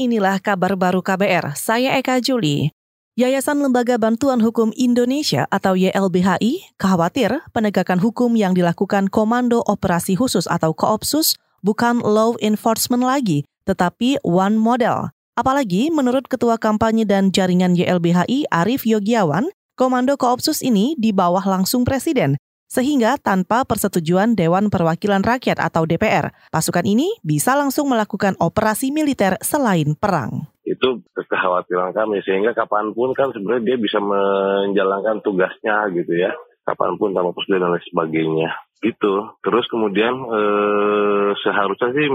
inilah 0.00 0.40
kabar 0.40 0.80
baru 0.80 1.04
KBR. 1.04 1.52
Saya 1.52 2.00
Eka 2.00 2.24
Juli. 2.24 2.72
Yayasan 3.20 3.60
Lembaga 3.60 4.00
Bantuan 4.00 4.40
Hukum 4.40 4.72
Indonesia 4.72 5.44
atau 5.52 5.76
YLBHI 5.76 6.80
khawatir 6.80 7.44
penegakan 7.52 8.00
hukum 8.00 8.32
yang 8.32 8.56
dilakukan 8.56 9.12
Komando 9.12 9.60
Operasi 9.68 10.16
Khusus 10.16 10.48
atau 10.48 10.72
Koopsus 10.72 11.36
bukan 11.60 12.00
law 12.00 12.32
enforcement 12.40 13.04
lagi, 13.04 13.44
tetapi 13.68 14.16
one 14.24 14.56
model. 14.56 15.12
Apalagi 15.36 15.92
menurut 15.92 16.32
Ketua 16.32 16.56
Kampanye 16.56 17.04
dan 17.04 17.28
Jaringan 17.28 17.76
YLBHI 17.76 18.48
Arif 18.48 18.88
Yogiawan, 18.88 19.52
Komando 19.76 20.16
Koopsus 20.16 20.64
ini 20.64 20.96
di 20.96 21.12
bawah 21.12 21.44
langsung 21.44 21.84
Presiden, 21.84 22.40
sehingga 22.70 23.18
tanpa 23.18 23.66
persetujuan 23.66 24.38
Dewan 24.38 24.70
Perwakilan 24.70 25.26
Rakyat 25.26 25.58
atau 25.58 25.82
DPR, 25.90 26.30
pasukan 26.54 26.86
ini 26.86 27.18
bisa 27.26 27.58
langsung 27.58 27.90
melakukan 27.90 28.38
operasi 28.38 28.94
militer 28.94 29.34
selain 29.42 29.98
perang. 29.98 30.46
Itu 30.62 31.02
kekhawatiran 31.18 31.90
kami, 31.90 32.22
sehingga 32.22 32.54
kapan 32.54 32.94
pun 32.94 33.10
kan 33.10 33.34
sebenarnya 33.34 33.74
dia 33.74 33.76
bisa 33.82 33.98
menjalankan 33.98 35.18
tugasnya 35.18 35.90
gitu 35.98 36.14
ya, 36.14 36.30
kapan 36.62 36.94
pun 36.94 37.10
tanpa 37.10 37.34
persetujuan 37.34 37.66
dan 37.66 37.74
lain 37.74 37.86
sebagainya. 37.90 38.50
Gitu. 38.80 39.14
Terus 39.44 39.66
kemudian 39.68 40.14
eh, 40.30 41.30
seharusnya 41.42 41.90
sih 41.92 42.06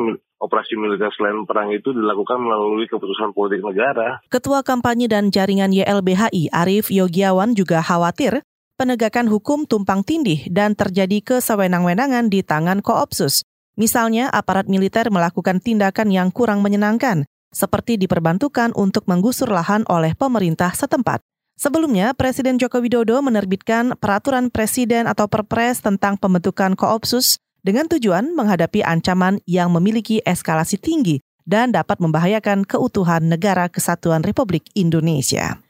operasi 0.42 0.74
militer 0.80 1.14
selain 1.14 1.46
perang 1.46 1.70
itu 1.70 1.94
dilakukan 1.94 2.42
melalui 2.42 2.90
keputusan 2.90 3.38
politik 3.38 3.62
negara. 3.62 4.24
Ketua 4.34 4.66
Kampanye 4.66 5.06
dan 5.06 5.30
Jaringan 5.30 5.70
YLBHI 5.70 6.50
Arief 6.50 6.90
Yogiawan 6.90 7.54
juga 7.54 7.86
khawatir 7.86 8.42
penegakan 8.76 9.32
hukum 9.32 9.64
tumpang 9.64 10.04
tindih 10.04 10.52
dan 10.52 10.76
terjadi 10.76 11.24
kesewenang-wenangan 11.24 12.28
di 12.28 12.44
tangan 12.44 12.84
Koopsus. 12.84 13.48
Misalnya, 13.76 14.32
aparat 14.32 14.68
militer 14.68 15.08
melakukan 15.12 15.60
tindakan 15.60 16.12
yang 16.12 16.32
kurang 16.32 16.64
menyenangkan, 16.64 17.28
seperti 17.52 17.96
diperbantukan 18.00 18.76
untuk 18.76 19.08
menggusur 19.08 19.52
lahan 19.52 19.84
oleh 19.88 20.16
pemerintah 20.16 20.72
setempat. 20.72 21.24
Sebelumnya, 21.56 22.12
Presiden 22.12 22.60
Joko 22.60 22.84
Widodo 22.84 23.20
menerbitkan 23.24 23.96
peraturan 23.96 24.52
presiden 24.52 25.08
atau 25.08 25.32
perpres 25.32 25.80
tentang 25.80 26.20
pembentukan 26.20 26.76
koopsus 26.76 27.40
dengan 27.64 27.88
tujuan 27.88 28.36
menghadapi 28.36 28.84
ancaman 28.84 29.40
yang 29.48 29.72
memiliki 29.72 30.20
eskalasi 30.28 30.76
tinggi 30.76 31.24
dan 31.48 31.72
dapat 31.72 32.04
membahayakan 32.04 32.68
keutuhan 32.68 33.32
negara 33.32 33.72
kesatuan 33.72 34.20
Republik 34.20 34.68
Indonesia. 34.76 35.65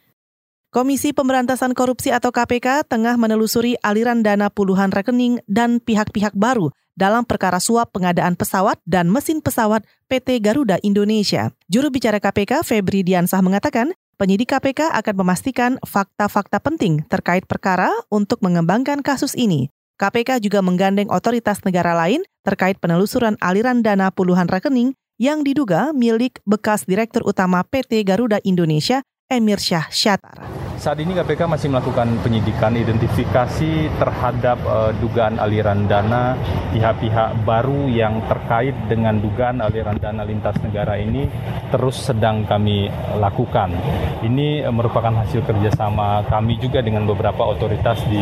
Komisi 0.76 1.16
Pemberantasan 1.16 1.72
Korupsi 1.72 2.12
atau 2.12 2.36
KPK 2.36 2.84
tengah 2.92 3.16
menelusuri 3.16 3.80
aliran 3.80 4.20
dana 4.20 4.52
puluhan 4.52 4.92
rekening 4.92 5.40
dan 5.48 5.80
pihak-pihak 5.80 6.36
baru 6.36 6.68
dalam 7.00 7.24
perkara 7.24 7.64
suap 7.64 7.96
pengadaan 7.96 8.36
pesawat 8.36 8.76
dan 8.84 9.08
mesin 9.08 9.40
pesawat 9.40 9.88
PT 10.12 10.44
Garuda 10.44 10.76
Indonesia. 10.84 11.56
Juru 11.72 11.96
bicara 11.96 12.20
KPK 12.20 12.68
Febri 12.68 13.08
Diansah 13.08 13.40
mengatakan, 13.40 13.96
penyidik 14.20 14.52
KPK 14.52 14.92
akan 15.00 15.16
memastikan 15.16 15.72
fakta-fakta 15.80 16.60
penting 16.60 17.08
terkait 17.08 17.48
perkara 17.48 17.88
untuk 18.12 18.44
mengembangkan 18.44 19.00
kasus 19.00 19.32
ini. 19.40 19.72
KPK 19.96 20.44
juga 20.44 20.60
menggandeng 20.60 21.08
otoritas 21.08 21.64
negara 21.64 21.96
lain 21.96 22.20
terkait 22.44 22.84
penelusuran 22.84 23.40
aliran 23.40 23.80
dana 23.80 24.12
puluhan 24.12 24.52
rekening 24.52 24.92
yang 25.24 25.40
diduga 25.40 25.96
milik 25.96 26.44
bekas 26.44 26.84
Direktur 26.84 27.24
Utama 27.24 27.64
PT 27.64 28.04
Garuda 28.04 28.44
Indonesia, 28.44 29.00
Emir 29.32 29.64
Syah 29.64 29.88
Syatar. 29.88 30.65
Saat 30.76 31.00
ini 31.00 31.16
KPK 31.16 31.48
masih 31.48 31.72
melakukan 31.72 32.20
penyidikan 32.20 32.76
identifikasi 32.76 33.88
terhadap 33.96 34.60
uh, 34.68 34.92
dugaan 35.00 35.40
aliran 35.40 35.88
dana 35.88 36.36
pihak-pihak 36.76 37.48
baru 37.48 37.88
yang 37.88 38.20
terkait 38.28 38.76
dengan 38.92 39.16
dugaan 39.16 39.64
aliran 39.64 39.96
dana 39.96 40.28
lintas 40.28 40.60
negara 40.60 41.00
ini 41.00 41.32
terus 41.72 42.12
sedang 42.12 42.44
kami 42.44 42.92
lakukan. 43.16 43.72
Ini 44.20 44.68
uh, 44.68 44.74
merupakan 44.76 45.16
hasil 45.24 45.48
kerjasama 45.48 46.28
kami 46.28 46.60
juga 46.60 46.84
dengan 46.84 47.08
beberapa 47.08 47.48
otoritas 47.48 48.04
di 48.12 48.20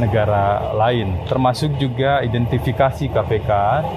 negara 0.00 0.72
lain, 0.72 1.20
termasuk 1.28 1.76
juga 1.76 2.24
identifikasi 2.24 3.12
KPK 3.12 3.50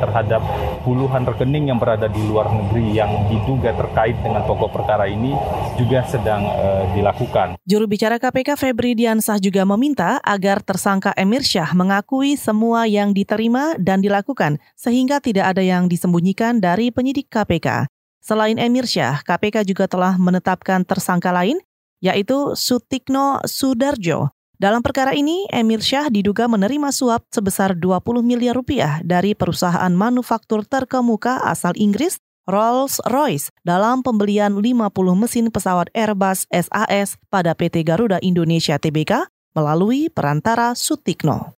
terhadap 0.03 0.43
puluhan 0.83 1.23
rekening 1.23 1.71
yang 1.71 1.79
berada 1.79 2.11
di 2.11 2.19
luar 2.27 2.51
negeri 2.51 2.99
yang 2.99 3.31
diduga 3.31 3.71
terkait 3.73 4.19
dengan 4.19 4.43
pokok 4.43 4.75
perkara 4.75 5.07
ini 5.07 5.31
juga 5.79 6.03
sedang 6.05 6.43
uh, 6.43 6.83
dilakukan. 6.91 7.55
Juru 7.63 7.87
bicara 7.87 8.19
KPK 8.19 8.59
Febri 8.59 8.93
Diansah 8.93 9.39
juga 9.39 9.63
meminta 9.63 10.19
agar 10.19 10.59
tersangka 10.59 11.15
Emir 11.15 11.47
Syah 11.47 11.71
mengakui 11.71 12.35
semua 12.35 12.83
yang 12.85 13.15
diterima 13.15 13.79
dan 13.79 14.03
dilakukan 14.03 14.59
sehingga 14.75 15.23
tidak 15.23 15.55
ada 15.55 15.63
yang 15.63 15.87
disembunyikan 15.87 16.59
dari 16.59 16.91
penyidik 16.91 17.31
KPK. 17.31 17.87
Selain 18.23 18.55
Emir 18.59 18.87
Syah, 18.87 19.19
KPK 19.23 19.67
juga 19.67 19.87
telah 19.87 20.15
menetapkan 20.19 20.83
tersangka 20.83 21.31
lain 21.31 21.59
yaitu 22.03 22.51
Sutikno 22.59 23.39
Sudarjo. 23.47 24.35
Dalam 24.63 24.79
perkara 24.79 25.11
ini, 25.11 25.43
Emir 25.51 25.83
Syah 25.83 26.07
diduga 26.07 26.47
menerima 26.47 26.87
suap 26.95 27.27
sebesar 27.35 27.75
20 27.75 28.23
miliar 28.23 28.55
rupiah 28.55 29.03
dari 29.03 29.35
perusahaan 29.35 29.91
manufaktur 29.91 30.63
terkemuka 30.63 31.43
asal 31.43 31.75
Inggris 31.75 32.15
Rolls-Royce 32.47 33.51
dalam 33.67 34.07
pembelian 34.07 34.55
50 34.55 34.87
mesin 35.19 35.51
pesawat 35.51 35.91
Airbus 35.91 36.47
SAS 36.47 37.19
pada 37.27 37.51
PT 37.51 37.83
Garuda 37.83 38.23
Indonesia 38.23 38.79
Tbk 38.79 39.27
melalui 39.51 40.07
perantara 40.07 40.79
Sutikno. 40.79 41.59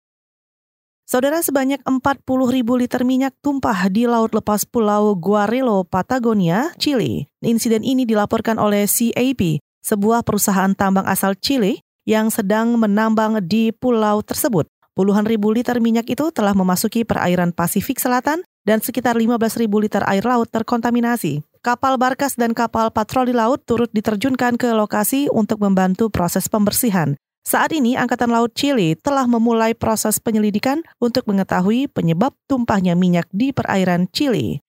Saudara 1.04 1.44
sebanyak 1.44 1.84
40 1.84 2.24
ribu 2.56 2.80
liter 2.80 3.04
minyak 3.04 3.36
tumpah 3.44 3.92
di 3.92 4.08
laut 4.08 4.32
lepas 4.32 4.64
pulau 4.64 5.12
Guarelo, 5.20 5.84
Patagonia, 5.84 6.72
Chile. 6.80 7.28
Insiden 7.44 7.84
ini 7.84 8.08
dilaporkan 8.08 8.56
oleh 8.56 8.88
CAP, 8.88 9.60
sebuah 9.84 10.24
perusahaan 10.24 10.72
tambang 10.72 11.04
asal 11.04 11.36
Chile 11.36 11.83
yang 12.04 12.32
sedang 12.32 12.76
menambang 12.80 13.44
di 13.44 13.72
pulau 13.72 14.24
tersebut. 14.24 14.68
Puluhan 14.94 15.26
ribu 15.26 15.50
liter 15.50 15.82
minyak 15.82 16.06
itu 16.06 16.30
telah 16.30 16.54
memasuki 16.54 17.02
perairan 17.02 17.50
Pasifik 17.50 17.98
Selatan 17.98 18.46
dan 18.62 18.80
sekitar 18.80 19.18
15.000 19.18 19.66
liter 19.66 20.06
air 20.06 20.22
laut 20.22 20.48
terkontaminasi. 20.54 21.42
Kapal 21.66 21.98
Barkas 21.98 22.38
dan 22.38 22.54
kapal 22.54 22.94
patroli 22.94 23.34
laut 23.34 23.64
turut 23.66 23.90
diterjunkan 23.90 24.60
ke 24.60 24.70
lokasi 24.76 25.32
untuk 25.34 25.64
membantu 25.64 26.14
proses 26.14 26.46
pembersihan. 26.46 27.18
Saat 27.44 27.76
ini, 27.76 28.00
Angkatan 28.00 28.32
Laut 28.32 28.56
Chile 28.56 28.96
telah 28.96 29.28
memulai 29.28 29.76
proses 29.76 30.16
penyelidikan 30.16 30.80
untuk 31.02 31.28
mengetahui 31.28 31.92
penyebab 31.92 32.32
tumpahnya 32.48 32.96
minyak 32.96 33.28
di 33.36 33.52
perairan 33.52 34.08
Chile. 34.16 34.64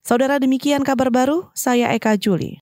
Saudara 0.00 0.40
demikian 0.40 0.88
kabar 0.88 1.12
baru, 1.12 1.52
saya 1.52 1.92
Eka 1.92 2.16
Juli. 2.16 2.61